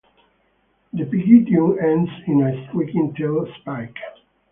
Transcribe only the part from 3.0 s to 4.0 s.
tail spike.